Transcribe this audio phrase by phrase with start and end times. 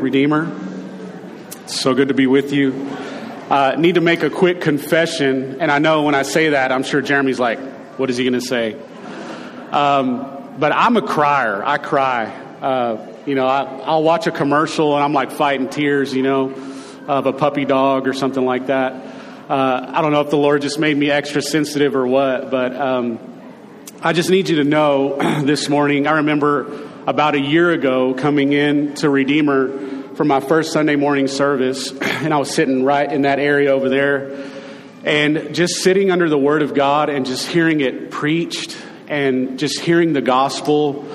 [0.00, 0.50] Redeemer.
[1.66, 2.72] so good to be with you.
[3.50, 6.82] Uh, need to make a quick confession, and I know when I say that, I'm
[6.82, 7.58] sure Jeremy's like,
[7.98, 8.76] "What is he going to say?"
[9.70, 11.62] Um, but I'm a crier.
[11.64, 12.26] I cry.
[12.26, 16.14] Uh, you know, I, will watch a commercial and I'm like fighting tears.
[16.14, 16.54] You know,
[17.08, 18.92] of a puppy dog or something like that.
[19.48, 22.76] Uh, I don't know if the Lord just made me extra sensitive or what, but
[22.78, 23.18] um,
[24.02, 26.06] I just need you to know this morning.
[26.06, 29.87] I remember about a year ago coming in to Redeemer
[30.18, 33.88] for my first Sunday morning service, and I was sitting right in that area over
[33.88, 34.50] there,
[35.04, 39.78] and just sitting under the Word of God and just hearing it preached and just
[39.78, 41.06] hearing the gospel.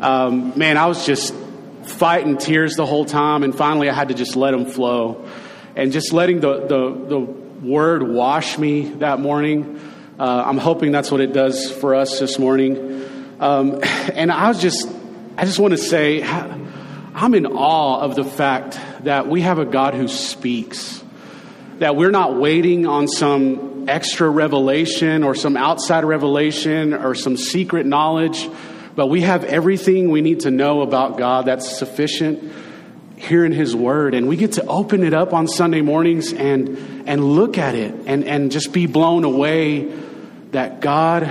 [0.00, 1.32] Um, man, I was just
[1.84, 5.28] fighting tears the whole time, and finally I had to just let them flow,
[5.76, 9.80] and just letting the the, the Word wash me that morning.
[10.18, 13.36] Uh, I'm hoping that's what it does for us this morning.
[13.38, 14.88] Um, and I was just
[15.36, 16.22] I just want to say,
[17.20, 21.02] I'm in awe of the fact that we have a God who speaks,
[21.80, 27.86] that we're not waiting on some extra revelation or some outside revelation or some secret
[27.86, 28.48] knowledge,
[28.94, 32.52] but we have everything we need to know about God that's sufficient
[33.16, 34.14] here in His Word.
[34.14, 36.78] And we get to open it up on Sunday mornings and,
[37.08, 39.92] and look at it and, and just be blown away
[40.52, 41.28] that God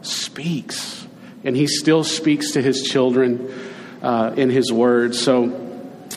[0.00, 1.06] speaks
[1.44, 3.67] and he still speaks to his children
[4.02, 5.14] uh, in his word.
[5.14, 5.64] So,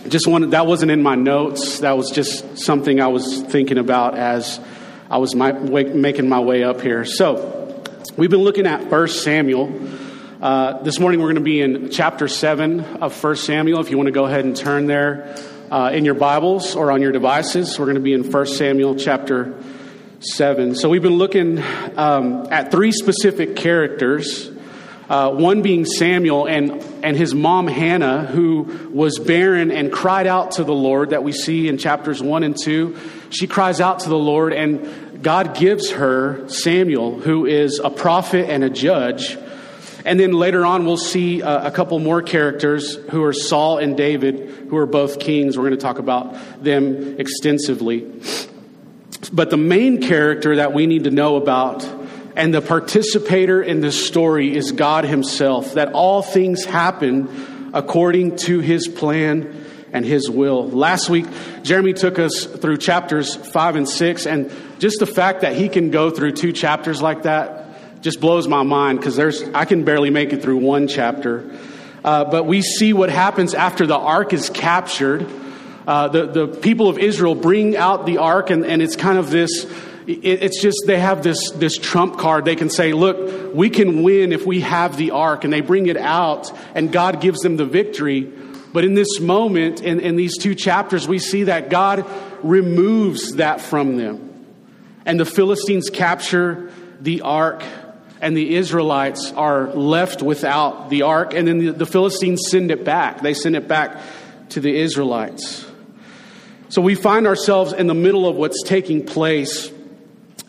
[0.07, 1.79] just wanted that wasn't in my notes.
[1.79, 4.59] That was just something I was thinking about as
[5.09, 7.05] I was my, making my way up here.
[7.05, 7.83] So,
[8.17, 9.89] we've been looking at First Samuel.
[10.41, 13.79] Uh, this morning we're going to be in chapter 7 of First Samuel.
[13.79, 15.37] If you want to go ahead and turn there
[15.69, 18.95] uh, in your Bibles or on your devices, we're going to be in First Samuel
[18.95, 19.55] chapter
[20.19, 20.75] 7.
[20.75, 21.63] So we've been looking
[21.95, 24.51] um, at three specific characters
[25.11, 26.71] uh, one being Samuel and,
[27.03, 31.33] and his mom Hannah, who was barren and cried out to the Lord, that we
[31.33, 32.97] see in chapters 1 and 2.
[33.29, 38.49] She cries out to the Lord, and God gives her Samuel, who is a prophet
[38.49, 39.37] and a judge.
[40.05, 43.97] And then later on, we'll see uh, a couple more characters who are Saul and
[43.97, 45.57] David, who are both kings.
[45.57, 48.09] We're going to talk about them extensively.
[49.33, 52.00] But the main character that we need to know about
[52.35, 58.59] and the participator in this story is God Himself, that all things happen according to
[58.59, 60.69] His plan and His will.
[60.69, 61.25] Last week,
[61.63, 65.91] Jeremy took us through chapters five and six, and just the fact that he can
[65.91, 70.09] go through two chapters like that just blows my mind because there's I can barely
[70.09, 71.49] make it through one chapter.
[72.03, 75.29] Uh, but we see what happens after the ark is captured.
[75.85, 79.29] Uh, the, the people of Israel bring out the ark, and, and it's kind of
[79.29, 79.65] this
[80.07, 82.45] it's just they have this, this trump card.
[82.45, 85.43] They can say, look, we can win if we have the ark.
[85.43, 88.21] And they bring it out, and God gives them the victory.
[88.73, 92.05] But in this moment, in, in these two chapters, we see that God
[92.41, 94.45] removes that from them.
[95.05, 97.63] And the Philistines capture the ark,
[98.21, 101.33] and the Israelites are left without the ark.
[101.33, 103.21] And then the, the Philistines send it back.
[103.21, 104.01] They send it back
[104.49, 105.65] to the Israelites.
[106.69, 109.71] So we find ourselves in the middle of what's taking place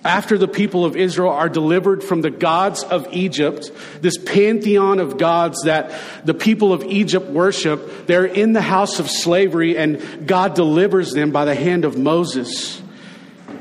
[0.05, 3.71] after the people of Israel are delivered from the gods of Egypt,
[4.01, 5.93] this pantheon of gods that
[6.25, 11.31] the people of Egypt worship, they're in the house of slavery and God delivers them
[11.31, 12.83] by the hand of Moses.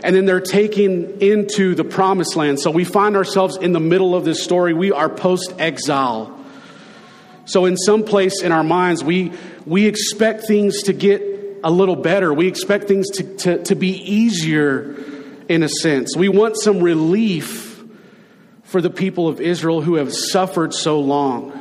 [0.03, 2.59] And then they're taken into the promised land.
[2.59, 4.73] So we find ourselves in the middle of this story.
[4.73, 6.37] We are post exile.
[7.45, 9.33] So, in some place in our minds, we,
[9.65, 11.21] we expect things to get
[11.63, 12.33] a little better.
[12.33, 14.95] We expect things to, to, to be easier
[15.47, 16.15] in a sense.
[16.15, 17.83] We want some relief
[18.63, 21.57] for the people of Israel who have suffered so long.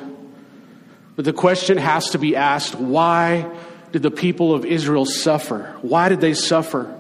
[1.17, 3.51] But the question has to be asked why
[3.93, 5.77] did the people of Israel suffer?
[5.83, 6.97] Why did they suffer?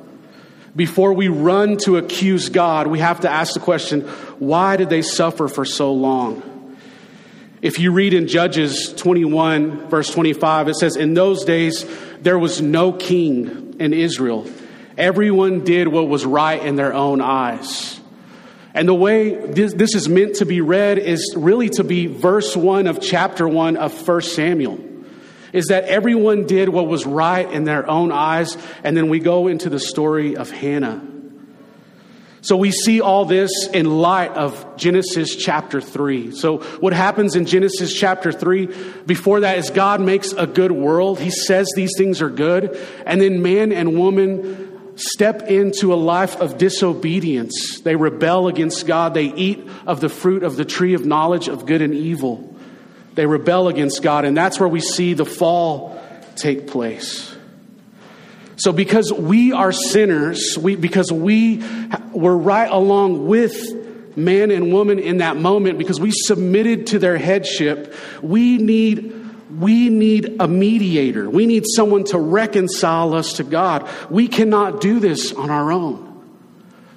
[0.75, 4.03] Before we run to accuse God, we have to ask the question
[4.39, 6.77] why did they suffer for so long?
[7.63, 11.85] If you read in Judges 21, verse 25, it says, In those days
[12.21, 14.47] there was no king in Israel
[14.97, 18.01] Everyone did what was right in their own eyes.
[18.75, 22.57] And the way this, this, is meant to be read is really to be verse
[22.57, 24.79] 1 of chapter 1 of 1 Samuel.
[25.53, 29.49] Is that everyone did what was right in their own eyes, and then we go
[29.49, 31.05] into the story of Hannah.
[32.43, 36.31] So we see all this in light of Genesis chapter 3.
[36.31, 38.67] So what happens in Genesis chapter 3
[39.05, 41.19] before that is God makes a good world.
[41.19, 44.70] He says these things are good, and then man and woman
[45.01, 47.81] step into a life of disobedience.
[47.81, 49.15] They rebel against God.
[49.15, 52.55] They eat of the fruit of the tree of knowledge of good and evil.
[53.15, 56.01] They rebel against God, and that's where we see the fall
[56.37, 57.35] take place.
[58.57, 61.63] So, because we are sinners, we, because we
[62.13, 67.17] were right along with man and woman in that moment, because we submitted to their
[67.17, 69.20] headship, we need
[69.59, 71.29] we need a mediator.
[71.29, 73.89] We need someone to reconcile us to God.
[74.09, 76.07] We cannot do this on our own.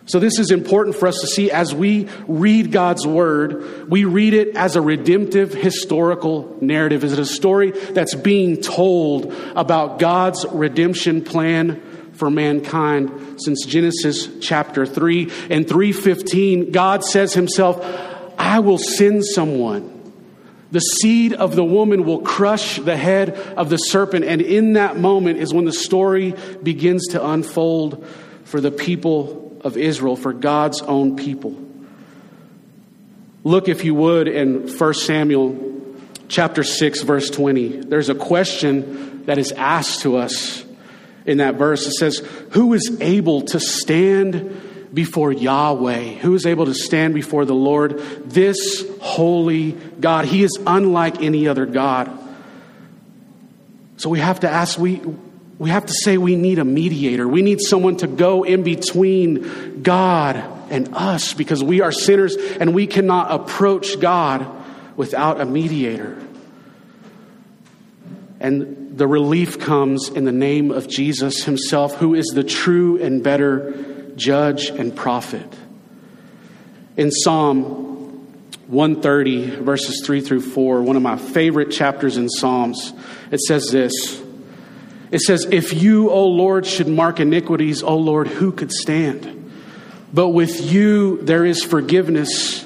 [0.06, 3.90] So, this is important for us to see as we read God's word.
[3.90, 7.06] We read it as a redemptive historical narrative.
[7.06, 11.82] Is it a story that's being told about God's redemption plan
[12.14, 16.72] for mankind since Genesis chapter 3 and 315?
[16.72, 17.80] God says himself,
[18.38, 19.93] I will send someone.
[20.74, 24.26] The seed of the woman will crush the head of the serpent.
[24.26, 26.34] And in that moment is when the story
[26.64, 28.04] begins to unfold
[28.46, 31.56] for the people of Israel, for God's own people.
[33.44, 35.86] Look, if you would, in 1 Samuel
[36.28, 37.82] chapter 6, verse 20.
[37.82, 40.66] There's a question that is asked to us
[41.28, 41.86] in that verse.
[41.86, 42.18] It says,
[42.54, 46.16] Who is able to stand before Yahweh?
[46.16, 50.26] Who is able to stand before the Lord, this holy God?
[50.26, 52.12] He is unlike any other God.
[53.98, 55.02] So we have to ask, we,
[55.58, 57.28] we have to say we need a mediator.
[57.28, 60.36] We need someone to go in between God
[60.70, 64.46] and us because we are sinners and we cannot approach God
[64.96, 66.22] without a mediator.
[68.40, 73.24] And the relief comes in the name of Jesus himself, who is the true and
[73.24, 75.48] better judge and prophet.
[76.98, 77.84] In Psalm
[78.68, 82.94] 130, verses 3 through 4, one of my favorite chapters in Psalms,
[83.32, 84.22] it says this.
[85.12, 89.52] It says, If you, O Lord, should mark iniquities, O Lord, who could stand?
[90.14, 92.66] But with you there is forgiveness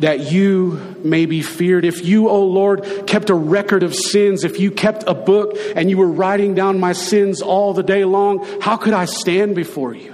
[0.00, 1.84] that you may be feared.
[1.84, 5.88] If you, O Lord, kept a record of sins, if you kept a book and
[5.88, 9.94] you were writing down my sins all the day long, how could I stand before
[9.94, 10.13] you?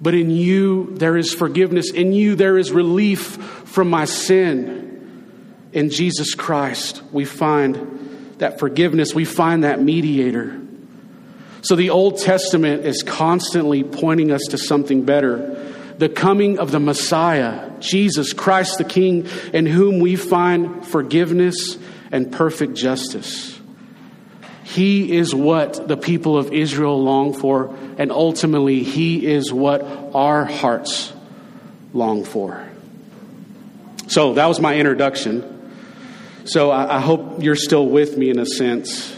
[0.00, 1.90] But in you there is forgiveness.
[1.90, 5.30] In you there is relief from my sin.
[5.72, 10.60] In Jesus Christ we find that forgiveness, we find that mediator.
[11.62, 15.60] So the Old Testament is constantly pointing us to something better
[15.98, 21.78] the coming of the Messiah, Jesus Christ the King, in whom we find forgiveness
[22.10, 23.53] and perfect justice.
[24.64, 29.82] He is what the people of Israel long for, and ultimately, He is what
[30.14, 31.12] our hearts
[31.92, 32.66] long for.
[34.08, 35.50] So that was my introduction.
[36.46, 39.14] So I, I hope you're still with me in a sense.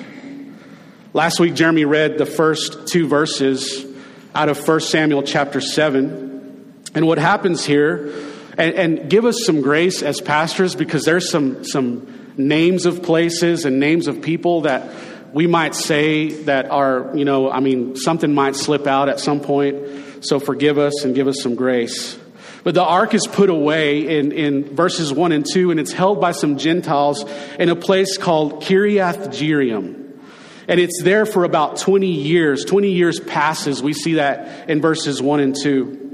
[1.12, 3.86] Last week, Jeremy read the first two verses
[4.34, 6.82] out of 1 Samuel chapter 7.
[6.94, 8.12] And what happens here,
[8.58, 13.64] and, and, give us some grace as pastors because there's some, some names of places
[13.64, 14.90] and names of people that
[15.32, 19.40] we might say that our, you know, I mean, something might slip out at some
[19.40, 20.24] point.
[20.24, 22.18] So forgive us and give us some grace.
[22.64, 26.20] But the ark is put away in, in verses 1 and 2, and it's held
[26.20, 27.24] by some Gentiles
[27.58, 30.18] in a place called Kiriath Jearim.
[30.66, 32.64] And it's there for about 20 years.
[32.64, 33.82] 20 years passes.
[33.82, 36.06] We see that in verses 1 and 2.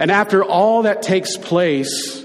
[0.00, 2.21] And after all that takes place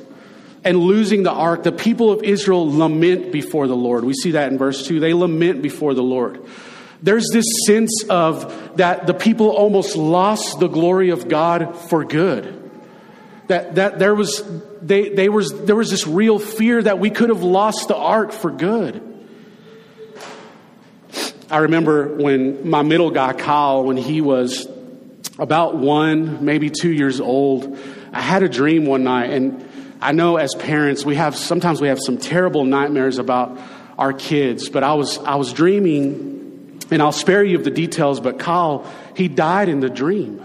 [0.68, 4.04] and losing the ark, the people of Israel lament before the Lord.
[4.04, 5.00] We see that in verse 2.
[5.00, 6.44] They lament before the Lord.
[7.02, 12.70] There's this sense of that the people almost lost the glory of God for good.
[13.48, 14.44] That, that there was
[14.82, 18.34] they, they was there was this real fear that we could have lost the ark
[18.34, 19.02] for good.
[21.50, 24.68] I remember when my middle guy, Kyle, when he was
[25.40, 27.80] about one, maybe two years old,
[28.12, 29.30] I had a dream one night.
[29.30, 29.67] And
[30.02, 33.60] I know as parents, we have sometimes we have some terrible nightmares about
[33.98, 38.20] our kids, but I was, I was dreaming, and I'll spare you of the details,
[38.20, 38.86] but Kyle,
[39.16, 40.44] he died in the dream.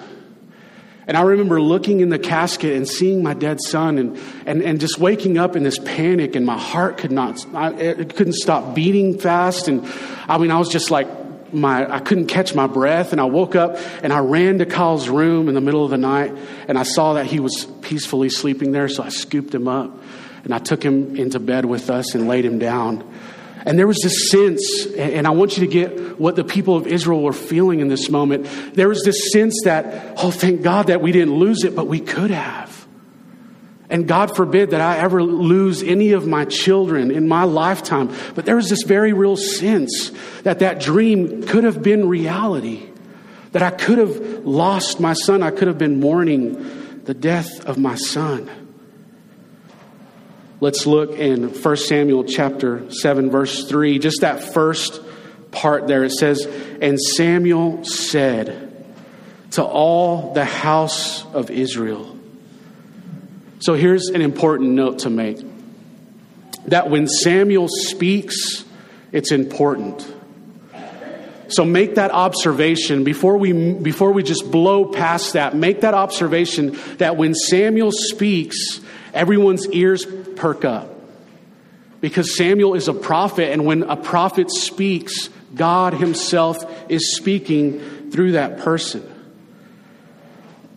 [1.07, 4.81] And I remember looking in the casket and seeing my dead son and, and, and
[4.81, 8.75] just waking up in this panic and my heart could not, I, it couldn't stop
[8.75, 9.67] beating fast.
[9.67, 9.85] And
[10.29, 11.09] I mean, I was just like,
[11.53, 13.13] my, I couldn't catch my breath.
[13.13, 15.99] And I woke up and I ran to Kyle's room in the middle of the
[15.99, 16.37] night
[16.69, 18.89] and I saw that he was peacefully sleeping there.
[18.89, 19.99] So I scooped him up
[20.45, 23.09] and I took him into bed with us and laid him down.
[23.65, 26.89] And there was this sense, and I want you to get what the people of
[26.89, 28.49] Israel were feeling in this moment.
[28.75, 32.01] There was this sense that, oh, thank God that we didn't lose it, but we
[32.01, 32.82] could have.
[33.93, 38.11] And God forbid that I ever lose any of my children in my lifetime.
[38.35, 40.11] But there was this very real sense
[40.45, 42.89] that that dream could have been reality.
[43.51, 45.43] That I could have lost my son.
[45.43, 48.51] I could have been mourning the death of my son.
[50.59, 55.03] Let's look in 1 Samuel chapter 7 verse 3, just that first
[55.51, 56.03] part there.
[56.03, 56.47] It says,
[56.81, 58.87] And Samuel said
[59.51, 62.12] to all the house of Israel.
[63.62, 65.38] So here's an important note to make
[66.66, 68.64] that when Samuel speaks,
[69.12, 70.04] it's important.
[71.47, 75.54] So make that observation before we, before we just blow past that.
[75.54, 78.81] Make that observation that when Samuel speaks,
[79.14, 80.04] everyone's ears
[80.35, 80.88] perk up.
[82.00, 88.33] Because Samuel is a prophet, and when a prophet speaks, God Himself is speaking through
[88.33, 89.09] that person.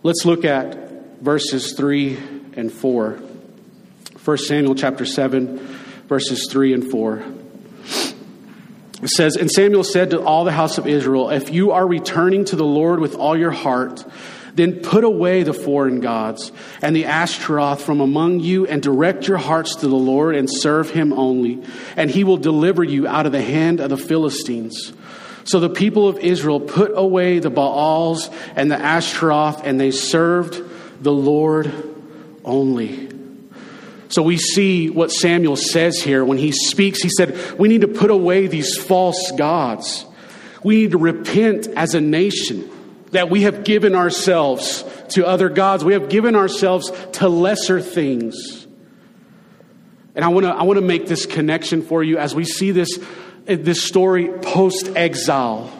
[0.04, 3.20] Let's look at verses 3 and 4.
[4.24, 5.58] 1 Samuel chapter 7,
[6.08, 7.24] verses 3 and 4.
[9.02, 12.44] It says, And Samuel said to all the house of Israel, If you are returning
[12.46, 14.04] to the Lord with all your heart,
[14.54, 19.36] then put away the foreign gods and the Ashtaroth from among you, and direct your
[19.36, 21.62] hearts to the Lord and serve him only,
[21.94, 24.94] and he will deliver you out of the hand of the Philistines.
[25.44, 30.60] So the people of Israel put away the Baals and the Ashtaroth, and they served
[31.02, 31.95] the Lord
[32.46, 33.10] only.
[34.08, 37.02] So we see what Samuel says here when he speaks.
[37.02, 40.06] He said, We need to put away these false gods.
[40.62, 42.70] We need to repent as a nation
[43.10, 45.84] that we have given ourselves to other gods.
[45.84, 48.66] We have given ourselves to lesser things.
[50.14, 52.70] And I want to I want to make this connection for you as we see
[52.70, 52.98] this
[53.44, 55.72] this story post exile.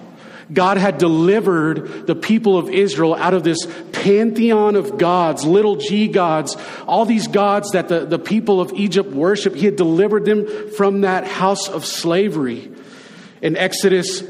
[0.52, 6.06] God had delivered the people of Israel out of this pantheon of gods, little g
[6.06, 9.54] gods, all these gods that the, the people of Egypt worship.
[9.54, 12.70] He had delivered them from that house of slavery.
[13.42, 14.22] In Exodus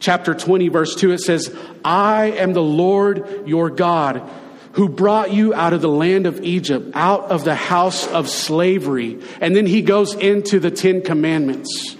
[0.00, 4.28] chapter 20, verse 2, it says, I am the Lord your God
[4.72, 9.20] who brought you out of the land of Egypt, out of the house of slavery.
[9.40, 11.96] And then he goes into the Ten Commandments.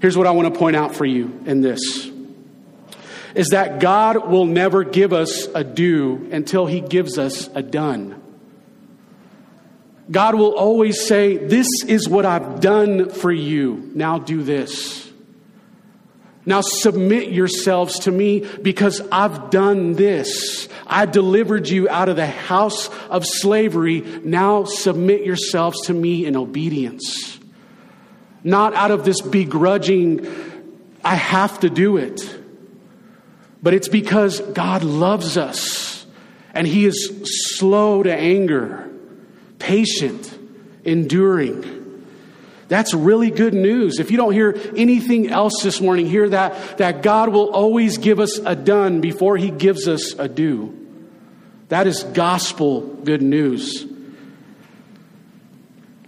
[0.00, 2.09] Here's what I want to point out for you in this
[3.34, 8.20] is that God will never give us a do until He gives us a done.
[10.10, 13.90] God will always say, This is what I've done for you.
[13.94, 15.08] Now do this.
[16.46, 20.68] Now submit yourselves to me because I've done this.
[20.86, 24.00] I delivered you out of the house of slavery.
[24.24, 27.38] Now submit yourselves to me in obedience.
[28.42, 30.26] Not out of this begrudging,
[31.04, 32.39] I have to do it
[33.62, 36.06] but it's because God loves us
[36.54, 38.90] and He is slow to anger,
[39.58, 40.38] patient,
[40.84, 41.78] enduring.
[42.68, 43.98] That's really good news.
[43.98, 48.20] If you don't hear anything else this morning, hear that, that God will always give
[48.20, 50.76] us a done before He gives us a do.
[51.68, 53.86] That is gospel good news.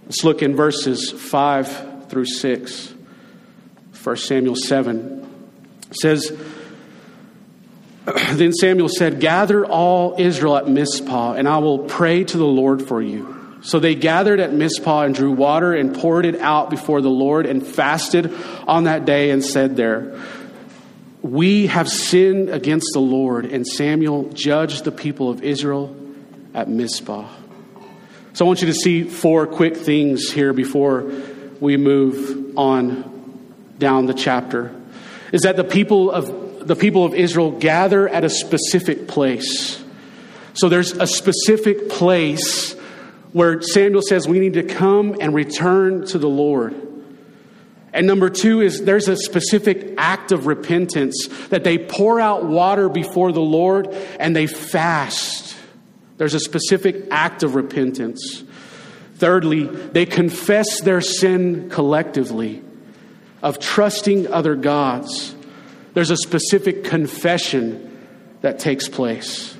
[0.05, 2.93] Let's look in verses 5 through 6.
[4.03, 5.21] 1 Samuel 7
[5.89, 6.37] it says,
[8.33, 12.85] then Samuel said, Gather all Israel at Mizpah, and I will pray to the Lord
[12.87, 13.57] for you.
[13.61, 17.45] So they gathered at Mizpah and drew water and poured it out before the Lord
[17.45, 18.33] and fasted
[18.67, 20.19] on that day and said there,
[21.21, 23.45] We have sinned against the Lord.
[23.45, 25.95] And Samuel judged the people of Israel
[26.53, 27.29] at Mizpah.
[28.33, 31.09] So I want you to see four quick things here before
[31.61, 33.39] we move on
[33.77, 34.75] down the chapter.
[35.31, 39.83] Is that the people of the people of Israel gather at a specific place.
[40.53, 42.73] So there's a specific place
[43.31, 46.75] where Samuel says we need to come and return to the Lord.
[47.91, 52.89] And number two is there's a specific act of repentance that they pour out water
[52.89, 53.87] before the Lord
[54.19, 55.55] and they fast.
[56.17, 58.43] There's a specific act of repentance.
[59.15, 62.63] Thirdly, they confess their sin collectively
[63.43, 65.35] of trusting other gods.
[65.93, 67.89] There's a specific confession
[68.41, 69.55] that takes place.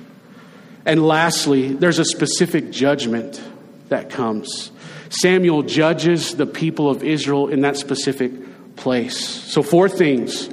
[0.85, 3.41] And lastly, there's a specific judgment
[3.89, 4.71] that comes.
[5.09, 8.31] Samuel judges the people of Israel in that specific
[8.75, 9.17] place.
[9.17, 10.49] So, four things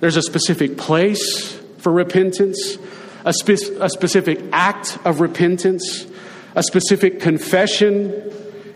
[0.00, 2.76] there's a specific place for repentance,
[3.24, 6.06] a, spe- a specific act of repentance,
[6.54, 8.32] a specific confession,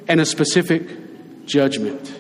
[0.09, 2.20] and a specific judgment.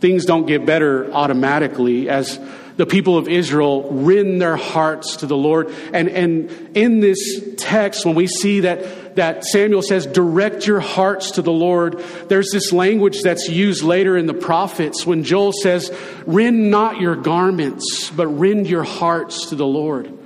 [0.00, 2.38] Things don't get better automatically as
[2.76, 5.74] the people of Israel rend their hearts to the Lord.
[5.92, 11.32] And, and in this text, when we see that, that Samuel says, direct your hearts
[11.32, 15.92] to the Lord, there's this language that's used later in the prophets when Joel says,
[16.24, 20.17] rend not your garments, but rend your hearts to the Lord.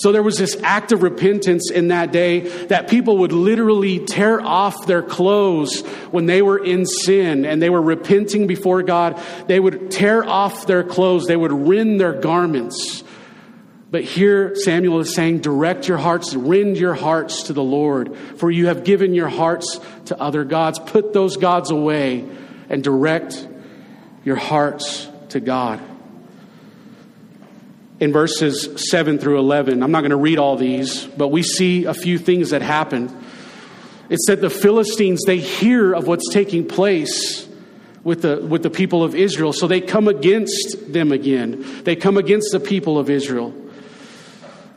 [0.00, 4.40] So there was this act of repentance in that day that people would literally tear
[4.40, 9.20] off their clothes when they were in sin and they were repenting before God.
[9.46, 13.04] They would tear off their clothes, they would rend their garments.
[13.90, 18.50] But here Samuel is saying, direct your hearts, rend your hearts to the Lord, for
[18.50, 20.78] you have given your hearts to other gods.
[20.78, 22.26] Put those gods away
[22.70, 23.46] and direct
[24.24, 25.89] your hearts to God
[28.00, 29.82] in verses 7 through 11.
[29.82, 33.14] I'm not going to read all these, but we see a few things that happen.
[34.08, 37.46] It's that the Philistines, they hear of what's taking place
[38.02, 41.82] with the, with the people of Israel, so they come against them again.
[41.84, 43.54] They come against the people of Israel.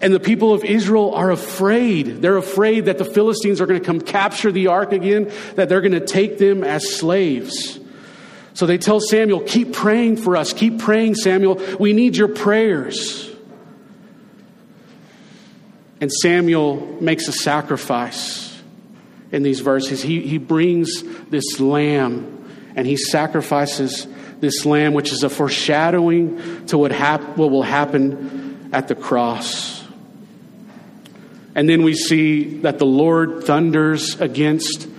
[0.01, 2.21] And the people of Israel are afraid.
[2.21, 5.79] They're afraid that the Philistines are going to come capture the ark again, that they're
[5.79, 7.79] going to take them as slaves.
[8.53, 10.53] So they tell Samuel, Keep praying for us.
[10.53, 11.61] Keep praying, Samuel.
[11.79, 13.29] We need your prayers.
[15.99, 18.61] And Samuel makes a sacrifice
[19.31, 20.01] in these verses.
[20.01, 22.29] He, he brings this lamb
[22.75, 24.07] and he sacrifices
[24.39, 29.83] this lamb, which is a foreshadowing to what, hap- what will happen at the cross.
[31.55, 34.89] And then we see that the Lord thunders against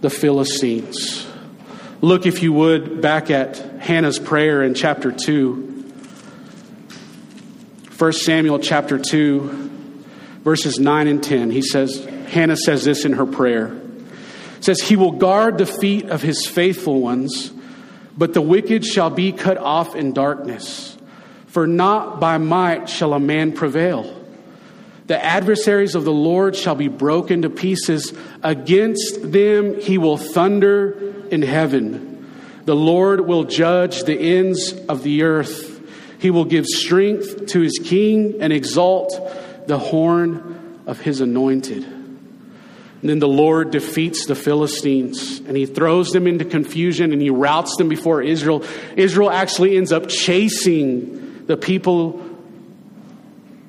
[0.00, 1.25] the Philistines.
[2.06, 5.90] Look, if you would, back at Hannah's prayer in chapter 2.
[7.98, 9.70] 1 Samuel chapter 2,
[10.44, 11.50] verses 9 and 10.
[11.50, 13.76] He says, Hannah says this in her prayer.
[14.56, 17.52] It says, He will guard the feet of his faithful ones,
[18.16, 20.96] but the wicked shall be cut off in darkness.
[21.48, 24.14] For not by might shall a man prevail.
[25.08, 28.12] The adversaries of the Lord shall be broken to pieces.
[28.44, 32.16] Against them he will thunder in heaven.
[32.64, 35.80] The Lord will judge the ends of the earth.
[36.18, 39.12] He will give strength to his king and exalt
[39.66, 41.84] the horn of his anointed.
[41.84, 47.30] And then the Lord defeats the Philistines and he throws them into confusion and he
[47.30, 48.64] routs them before Israel.
[48.96, 52.20] Israel actually ends up chasing the people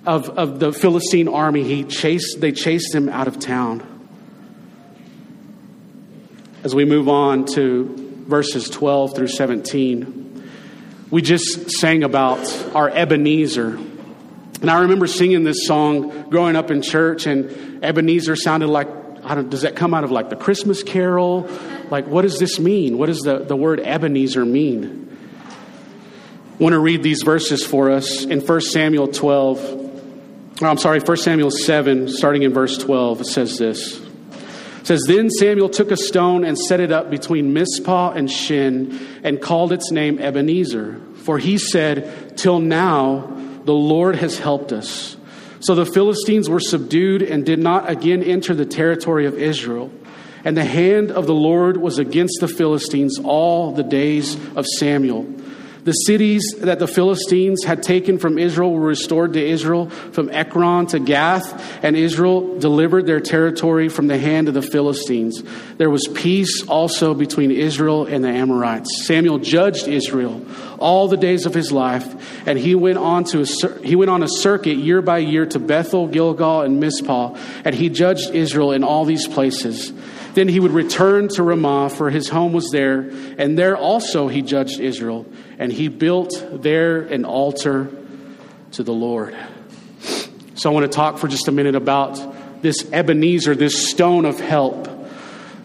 [0.05, 1.63] of, of the Philistine army.
[1.63, 3.96] He chased, they chased him out of town
[6.67, 7.86] as we move on to
[8.27, 10.49] verses 12 through 17,
[11.10, 13.69] we just sang about our Ebenezer.
[13.69, 18.89] And I remember singing this song growing up in church, and Ebenezer sounded like,
[19.49, 21.49] does that come out of like the Christmas carol?
[21.89, 22.97] Like, what does this mean?
[22.97, 25.17] What does the, the word Ebenezer mean?
[26.60, 30.60] I want to read these verses for us in 1 Samuel 12.
[30.62, 33.21] I'm sorry, 1 Samuel 7, starting in verse 12.
[33.21, 34.06] It says this
[34.88, 39.41] says then Samuel took a stone and set it up between Mizpah and Shin and
[39.41, 41.02] called its name Ebenezer.
[41.23, 43.34] For he said till now
[43.65, 45.17] the Lord has helped us
[45.60, 49.91] so the Philistines were subdued and did not again enter the territory of Israel.
[50.43, 55.23] And the hand of the Lord was against the Philistines all the days of Samuel
[55.88, 60.86] the cities that the Philistines had taken from Israel were restored to Israel from Ekron
[60.88, 65.41] to Gath, and Israel delivered their territory from the hand of the Philistines.
[65.78, 69.08] There was peace also between Israel and the Amorites.
[69.08, 70.45] Samuel judged Israel
[70.78, 72.06] all the days of his life,
[72.45, 75.58] and he went on to a, he went on a circuit year by year to
[75.58, 79.93] Bethel, Gilgal, and Mizpah, and he judged Israel in all these places.
[80.38, 84.43] Then he would return to Ramah, for his home was there, and there also he
[84.43, 85.26] judged Israel
[85.58, 87.89] and he built there an altar
[88.73, 89.36] to the Lord.
[90.54, 94.39] So I want to talk for just a minute about this Ebenezer, this stone of
[94.39, 94.88] help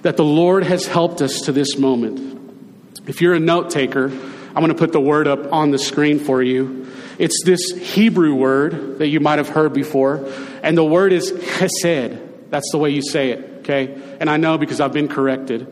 [0.01, 2.97] that the Lord has helped us to this moment.
[3.07, 6.19] If you're a note taker, I'm going to put the word up on the screen
[6.19, 6.91] for you.
[7.19, 10.33] It's this Hebrew word that you might have heard before,
[10.63, 12.49] and the word is chesed.
[12.49, 14.17] That's the way you say it, okay?
[14.21, 15.67] And I know because I've been corrected.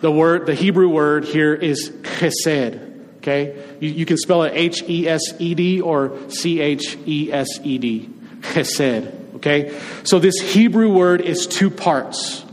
[0.00, 3.16] The word, the Hebrew word here is chesed.
[3.18, 3.76] Okay?
[3.80, 7.48] You, you can spell it H E S E D or C H E S
[7.62, 8.10] E D.
[8.40, 9.34] Chesed.
[9.36, 9.78] Okay?
[10.04, 12.44] So this Hebrew word is two parts,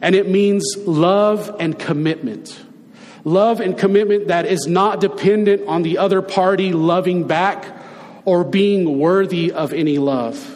[0.00, 2.62] and it means love and commitment.
[3.24, 7.66] Love and commitment that is not dependent on the other party loving back
[8.24, 10.52] or being worthy of any love.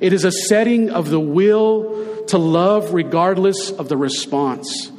[0.00, 4.90] It is a setting of the will to love regardless of the response.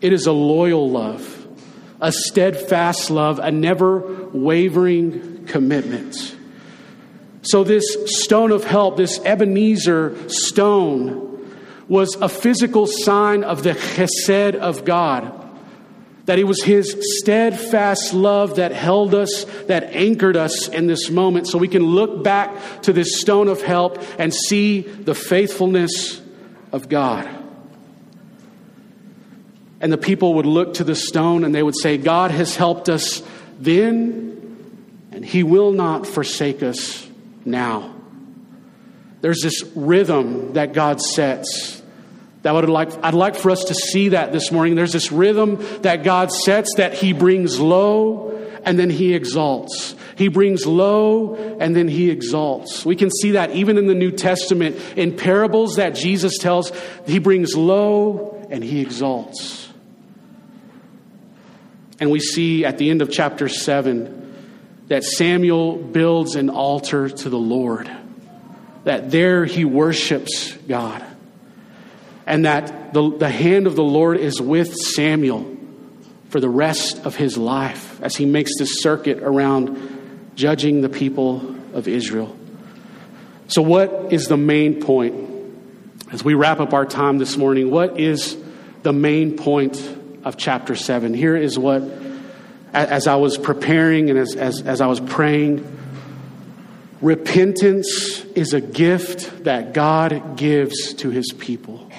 [0.00, 1.38] It is a loyal love
[2.00, 6.36] a steadfast love, a never wavering commitment.
[7.42, 11.24] So, this stone of help, this Ebenezer stone,
[11.88, 15.34] was a physical sign of the chesed of God.
[16.26, 21.46] That it was His steadfast love that held us, that anchored us in this moment,
[21.46, 26.20] so we can look back to this stone of help and see the faithfulness
[26.72, 27.28] of God.
[29.80, 32.88] And the people would look to the stone and they would say, God has helped
[32.88, 33.22] us
[33.60, 37.08] then, and He will not forsake us
[37.44, 37.94] now.
[39.20, 41.82] There's this rhythm that God sets
[42.42, 44.74] that would like, I'd like for us to see that this morning.
[44.74, 48.27] There's this rhythm that God sets that He brings low
[48.68, 49.94] and then He exalts.
[50.14, 52.84] He brings low and then He exalts.
[52.84, 56.70] We can see that even in the New Testament in parables that Jesus tells,
[57.06, 59.70] He brings low and He exalts.
[61.98, 64.36] And we see at the end of chapter 7
[64.88, 67.90] that Samuel builds an altar to the Lord,
[68.84, 71.02] that there he worships God
[72.26, 75.57] and that the, the hand of the Lord is with Samuel
[76.28, 81.56] for the rest of his life as he makes this circuit around judging the people
[81.72, 82.36] of Israel.
[83.48, 85.26] So, what is the main point?
[86.12, 88.36] As we wrap up our time this morning, what is
[88.82, 89.78] the main point
[90.24, 91.14] of chapter 7?
[91.14, 91.82] Here is what,
[92.72, 95.66] as I was preparing and as, as, as I was praying,
[97.00, 101.90] repentance is a gift that God gives to his people.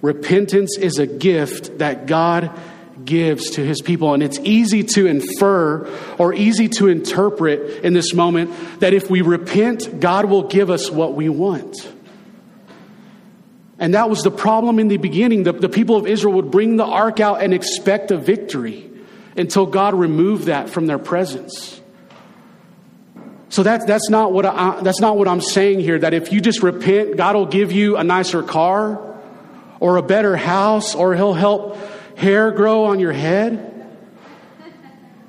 [0.00, 2.50] Repentance is a gift that God
[3.08, 4.14] gives to his people.
[4.14, 9.22] And it's easy to infer or easy to interpret in this moment that if we
[9.22, 11.74] repent, God will give us what we want.
[13.78, 15.44] And that was the problem in the beginning.
[15.44, 18.90] The, the people of Israel would bring the ark out and expect a victory
[19.36, 21.80] until God removed that from their presence.
[23.48, 26.40] So that, that's, not what I, that's not what I'm saying here, that if you
[26.40, 29.16] just repent, God will give you a nicer car
[29.80, 31.78] or a better house or he'll help
[32.18, 33.64] hair grow on your head.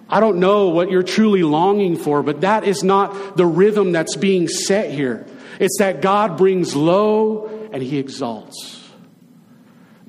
[0.09, 4.15] I don't know what you're truly longing for, but that is not the rhythm that's
[4.15, 5.23] being set here.
[5.59, 8.83] It's that God brings low and he exalts.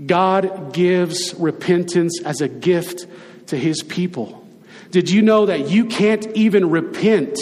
[0.05, 3.07] God gives repentance as a gift
[3.49, 4.43] to his people.
[4.90, 7.38] Did you know that you can't even repent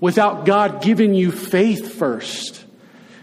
[0.00, 2.59] without God giving you faith first?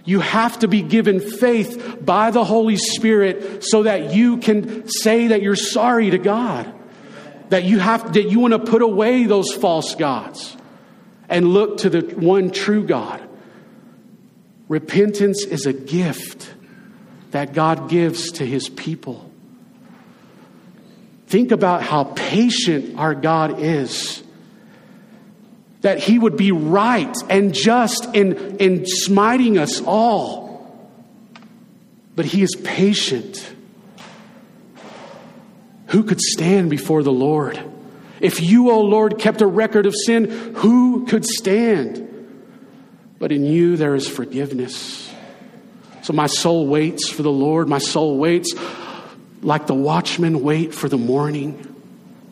[0.08, 5.28] You have to be given faith by the Holy Spirit so that you can say
[5.28, 6.74] that you're sorry to God.
[7.50, 10.56] That you have that you want to put away those false gods
[11.28, 13.22] and look to the one true God.
[14.70, 16.54] Repentance is a gift
[17.32, 19.30] that God gives to his people.
[21.28, 24.24] Think about how patient our God is
[25.82, 30.48] that he would be right and just in, in smiting us all.
[32.16, 33.54] But he is patient.
[35.88, 37.62] Who could stand before the Lord?
[38.20, 42.04] If you, O Lord, kept a record of sin, who could stand?
[43.20, 45.14] But in you there is forgiveness.
[46.02, 47.68] So my soul waits for the Lord.
[47.68, 48.54] My soul waits
[49.42, 51.76] like the watchmen wait for the morning.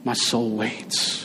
[0.04, 1.25] My soul waits.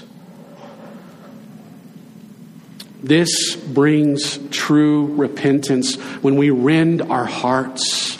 [3.02, 8.18] This brings true repentance when we rend our hearts,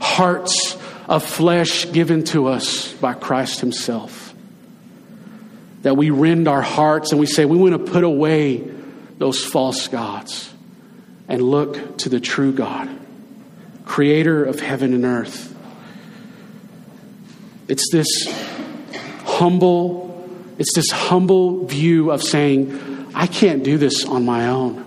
[0.00, 4.34] hearts of flesh given to us by Christ Himself.
[5.82, 8.58] That we rend our hearts and we say, we want to put away
[9.18, 10.52] those false gods
[11.28, 12.88] and look to the true God,
[13.84, 15.54] creator of heaven and earth.
[17.68, 18.08] It's this
[19.24, 20.26] humble,
[20.58, 24.84] it's this humble view of saying, I can't do this on my own.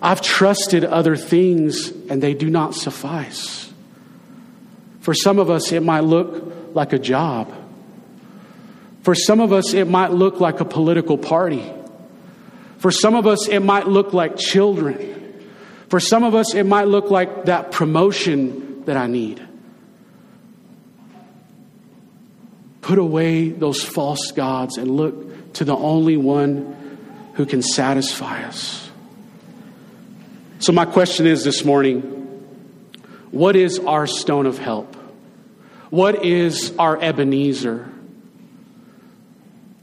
[0.00, 3.72] I've trusted other things and they do not suffice.
[5.00, 7.52] For some of us, it might look like a job.
[9.02, 11.72] For some of us, it might look like a political party.
[12.78, 15.16] For some of us, it might look like children.
[15.88, 19.42] For some of us, it might look like that promotion that I need.
[22.82, 26.87] Put away those false gods and look to the only one
[27.38, 28.90] who can satisfy us.
[30.58, 32.00] So, my question is this morning
[33.30, 34.96] what is our stone of help?
[35.88, 37.88] What is our Ebenezer?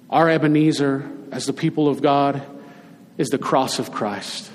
[0.10, 2.44] Our Ebenezer, as the people of God,
[3.18, 4.52] is the cross of Christ.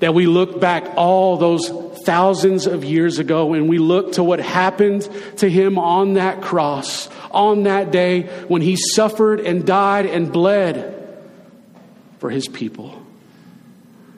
[0.00, 1.68] That we look back all those
[2.04, 7.08] thousands of years ago and we look to what happened to him on that cross,
[7.30, 10.99] on that day when he suffered and died and bled
[12.20, 13.02] for his people.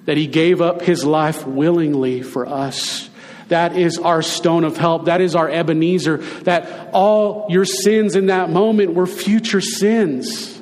[0.05, 3.09] That he gave up his life willingly for us.
[3.49, 5.07] That is our stone of help.
[5.07, 6.19] That is our Ebenezer.
[6.45, 10.61] That all your sins in that moment were future sins.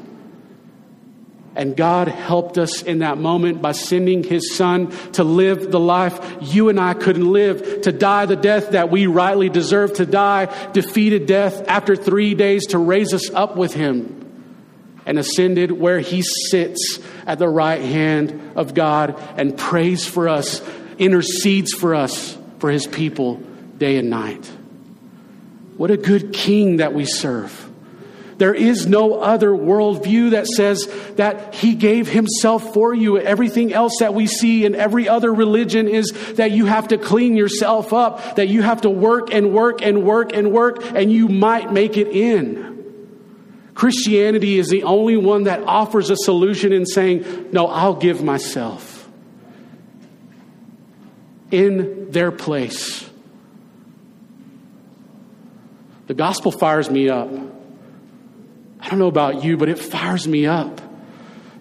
[1.57, 6.37] And God helped us in that moment by sending His Son to live the life
[6.41, 10.47] you and I couldn't live, to die the death that we rightly deserve to die,
[10.73, 14.20] defeated death after three days to raise us up with Him,
[15.11, 20.63] and ascended where He sits at the right hand of God and prays for us,
[20.99, 23.37] intercedes for us for his people
[23.77, 24.47] day and night.
[25.77, 27.69] What a good king that we serve.
[28.39, 33.19] There is no other worldview that says that he gave himself for you.
[33.19, 37.37] Everything else that we see in every other religion is that you have to clean
[37.37, 41.29] yourself up, that you have to work and work and work and work, and you
[41.29, 42.70] might make it in.
[43.81, 49.09] Christianity is the only one that offers a solution in saying, No, I'll give myself
[51.51, 53.09] in their place.
[56.09, 57.31] The gospel fires me up.
[58.81, 60.83] I don't know about you, but it fires me up.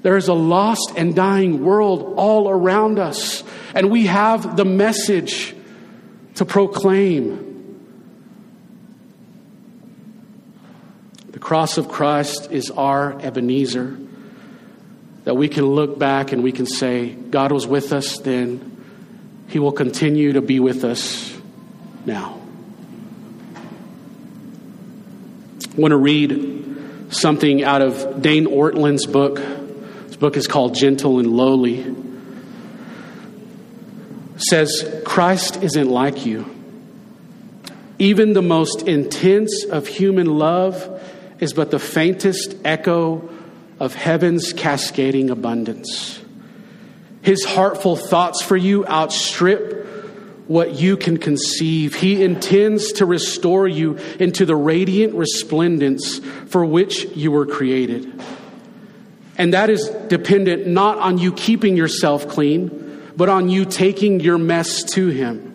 [0.01, 5.55] There is a lost and dying world all around us, and we have the message
[6.35, 7.48] to proclaim.
[11.49, 13.97] Cross of Christ is our Ebenezer,
[15.23, 18.85] that we can look back and we can say, God was with us then,
[19.47, 21.35] he will continue to be with us
[22.05, 22.39] now.
[25.75, 29.37] I want to read something out of Dane Ortlund's book.
[29.37, 31.79] This book is called Gentle and Lowly.
[31.79, 31.95] It
[34.37, 36.45] says, Christ isn't like you.
[37.97, 40.97] Even the most intense of human love
[41.39, 43.29] is but the faintest echo
[43.79, 46.19] of heaven's cascading abundance.
[47.21, 49.79] His heartful thoughts for you outstrip
[50.47, 51.93] what you can conceive.
[51.93, 58.21] He intends to restore you into the radiant resplendence for which you were created.
[59.37, 64.37] And that is dependent not on you keeping yourself clean, but on you taking your
[64.37, 65.48] mess to Him.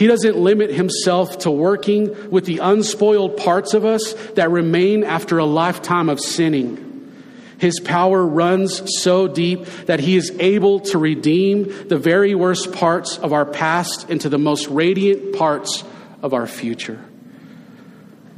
[0.00, 5.36] He doesn't limit Himself to working with the unspoiled parts of us that remain after
[5.36, 7.12] a lifetime of sinning.
[7.58, 13.18] His power runs so deep that he is able to redeem the very worst parts
[13.18, 15.84] of our past into the most radiant parts
[16.22, 17.04] of our future.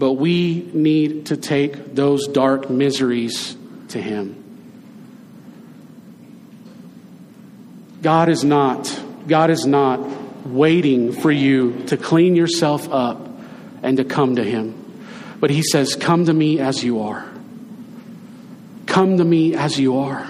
[0.01, 3.57] But we need to take those dark miseries
[3.91, 4.35] to him.
[8.03, 13.29] God is not, God is not waiting for you to clean yourself up
[13.83, 14.79] and to come to him.
[15.41, 17.29] But he says, Come to me as you are.
[18.87, 20.29] Come to me as you are.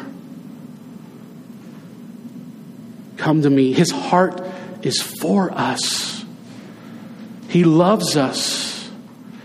[3.16, 3.72] Come to me.
[3.72, 4.40] His heart
[4.83, 6.25] is for us.
[7.48, 8.90] He loves us.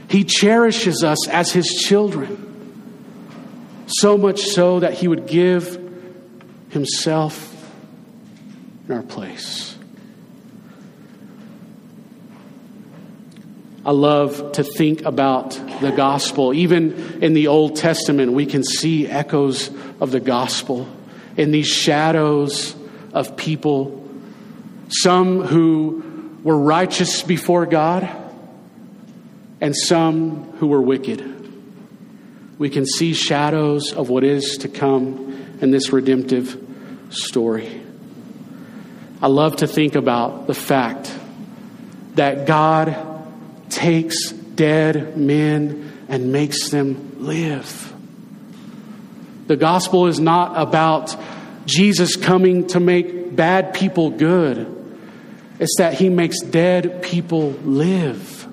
[0.10, 2.46] He cherishes us as His children.
[3.88, 5.76] So much so that He would give
[6.70, 7.54] Himself
[8.88, 9.77] in our place.
[13.88, 16.54] I love to think about the gospel.
[16.54, 19.72] Even in the Old Testament, we can see echoes
[20.02, 20.90] of the gospel
[21.38, 22.76] in these shadows
[23.14, 24.06] of people,
[24.90, 28.14] some who were righteous before God
[29.62, 31.24] and some who were wicked.
[32.60, 36.62] We can see shadows of what is to come in this redemptive
[37.10, 37.82] story.
[39.22, 41.16] I love to think about the fact
[42.16, 43.17] that God
[43.70, 47.94] takes dead men and makes them live.
[49.48, 51.16] The gospel is not about
[51.66, 54.74] Jesus coming to make bad people good,
[55.60, 58.48] it's that he makes dead people live.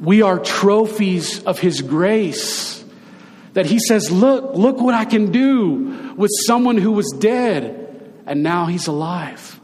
[0.00, 2.82] We are trophies of his grace.
[3.52, 7.80] That he says, Look, look what I can do with someone who was dead
[8.26, 9.59] and now he's alive.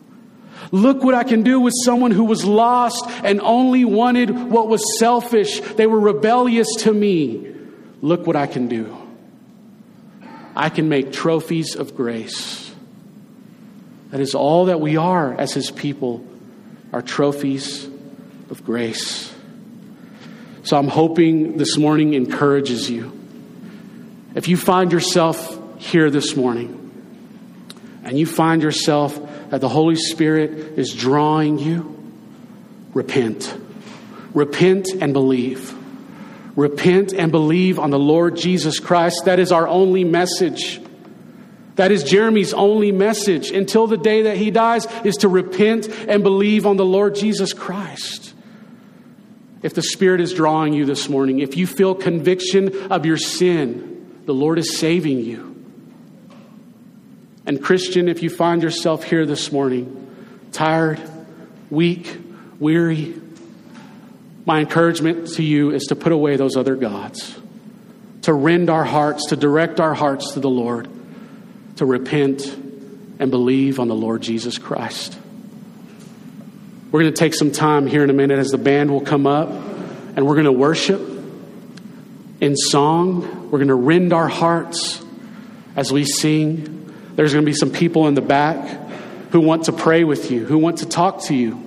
[0.73, 4.99] Look what I can do with someone who was lost and only wanted what was
[4.99, 5.61] selfish.
[5.61, 7.55] They were rebellious to me.
[8.03, 8.97] Look what I can do.
[10.55, 12.73] I can make trophies of grace.
[14.11, 16.25] That is all that we are as His people,
[16.93, 17.85] are trophies
[18.51, 19.33] of grace.
[20.63, 23.13] So I'm hoping this morning encourages you.
[24.35, 26.83] If you find yourself here this morning
[28.05, 29.19] and you find yourself
[29.51, 31.97] that the Holy Spirit is drawing you,
[32.95, 33.57] repent.
[34.35, 35.75] Repent and believe.
[36.57, 39.27] Repent and believe on the Lord Jesus Christ.
[39.27, 40.81] That is our only message.
[41.77, 46.23] That is Jeremy's only message until the day that he dies is to repent and
[46.23, 48.35] believe on the Lord Jesus Christ.
[49.63, 54.23] If the Spirit is drawing you this morning, if you feel conviction of your sin,
[54.25, 55.56] the Lord is saving you.
[57.47, 61.01] And, Christian, if you find yourself here this morning, tired,
[61.71, 62.19] weak,
[62.59, 63.15] weary,
[64.45, 67.39] my encouragement to you is to put away those other gods,
[68.23, 70.89] to rend our hearts, to direct our hearts to the Lord
[71.77, 72.47] to repent
[73.19, 75.19] and believe on the Lord Jesus Christ.
[76.91, 79.27] We're going to take some time here in a minute as the band will come
[79.27, 81.01] up and we're going to worship
[82.41, 83.51] in song.
[83.51, 85.05] We're going to rend our hearts
[85.75, 86.73] as we sing.
[87.17, 88.79] There's going to be some people in the back
[89.33, 91.63] who want to pray with you, who want to talk to you.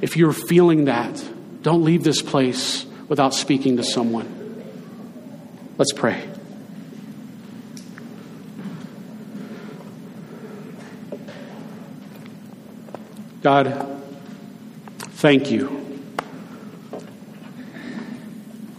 [0.00, 1.24] If you're feeling that,
[1.62, 4.36] don't leave this place without speaking to someone.
[5.78, 6.28] Let's pray.
[13.42, 14.02] God,
[14.98, 15.82] thank you.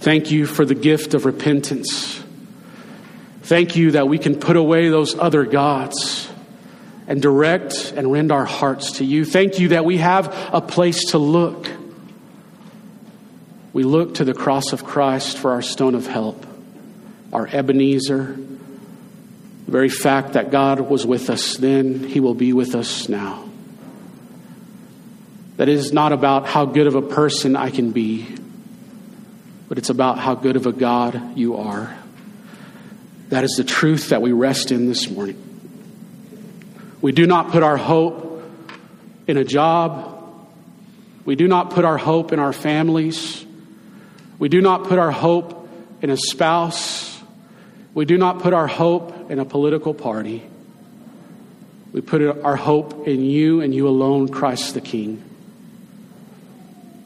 [0.01, 2.23] Thank you for the gift of repentance.
[3.47, 6.29] Thank you that we can put away those other gods
[7.07, 9.23] and direct and rend our hearts to you.
[9.23, 11.65] Thank you that we have a place to look.
[13.71, 16.45] We look to the cross of Christ for our stone of help,
[17.31, 22.75] our Ebenezer, the very fact that God was with us then, He will be with
[22.75, 23.47] us now.
[25.55, 28.27] That is not about how good of a person I can be,
[29.69, 31.97] but it's about how good of a God you are.
[33.29, 35.43] That is the truth that we rest in this morning.
[37.01, 38.43] We do not put our hope
[39.27, 40.13] in a job.
[41.25, 43.45] We do not put our hope in our families.
[44.39, 45.69] We do not put our hope
[46.01, 47.21] in a spouse.
[47.93, 50.43] We do not put our hope in a political party.
[51.91, 55.23] We put our hope in you and you alone, Christ the King.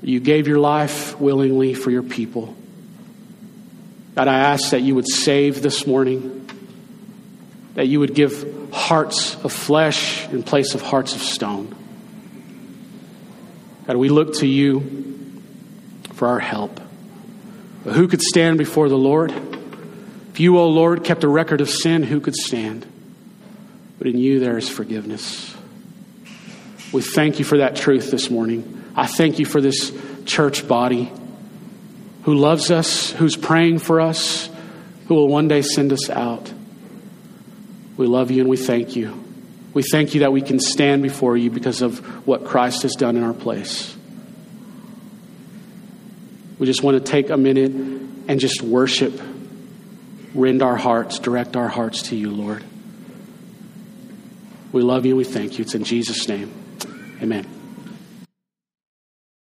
[0.01, 2.55] You gave your life willingly for your people.
[4.15, 6.49] God, I ask that you would save this morning,
[7.75, 11.75] that you would give hearts of flesh in place of hearts of stone.
[13.87, 15.41] God, we look to you
[16.13, 16.79] for our help.
[17.83, 19.31] But who could stand before the Lord?
[20.31, 22.85] If you, O Lord, kept a record of sin, who could stand?
[23.97, 25.55] But in you there is forgiveness.
[26.91, 28.83] We thank you for that truth this morning.
[28.95, 29.91] I thank you for this
[30.25, 31.11] church body
[32.23, 34.49] who loves us, who's praying for us,
[35.07, 36.51] who will one day send us out.
[37.97, 39.23] We love you and we thank you.
[39.73, 43.15] We thank you that we can stand before you because of what Christ has done
[43.15, 43.95] in our place.
[46.59, 49.19] We just want to take a minute and just worship,
[50.33, 52.63] rend our hearts, direct our hearts to you, Lord.
[54.71, 55.63] We love you and we thank you.
[55.63, 56.53] It's in Jesus' name.
[57.21, 57.60] Amen.